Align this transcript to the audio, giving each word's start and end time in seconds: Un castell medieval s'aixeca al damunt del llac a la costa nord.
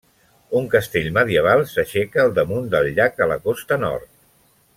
Un 0.59 0.69
castell 0.75 1.09
medieval 1.17 1.61
s'aixeca 1.73 2.23
al 2.25 2.33
damunt 2.39 2.73
del 2.73 2.91
llac 2.97 3.23
a 3.27 3.29
la 3.35 3.39
costa 3.45 3.79
nord. 3.87 4.11